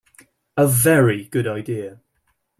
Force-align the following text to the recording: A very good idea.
A 0.57 0.65
very 0.65 1.25
good 1.25 1.45
idea. 1.45 2.01